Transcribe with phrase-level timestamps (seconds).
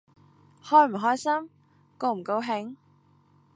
[0.63, 1.47] 開唔開心？
[1.99, 2.75] 高唔高興？